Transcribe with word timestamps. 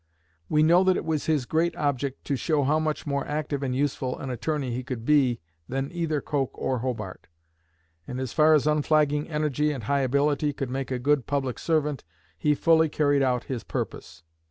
We 0.49 0.63
know 0.63 0.83
that 0.85 0.97
it 0.97 1.05
was 1.05 1.27
his 1.27 1.45
great 1.45 1.75
object 1.75 2.25
to 2.25 2.35
show 2.35 2.63
how 2.63 2.79
much 2.79 3.05
more 3.05 3.23
active 3.27 3.61
and 3.61 3.75
useful 3.75 4.17
an 4.17 4.31
Attorney 4.31 4.71
he 4.73 4.81
could 4.83 5.05
be 5.05 5.41
than 5.69 5.91
either 5.91 6.21
Coke 6.21 6.49
or 6.57 6.79
Hobart; 6.79 7.27
and 8.07 8.19
as 8.19 8.33
far 8.33 8.55
as 8.55 8.65
unflagging 8.65 9.29
energy 9.29 9.71
and 9.71 9.83
high 9.83 10.01
ability 10.01 10.53
could 10.53 10.71
make 10.71 10.89
a 10.89 10.97
good 10.97 11.27
public 11.27 11.59
servant, 11.59 12.03
he 12.35 12.55
fully 12.55 12.89
carried 12.89 13.21
out 13.21 13.43
his 13.43 13.63
purpose. 13.63 14.23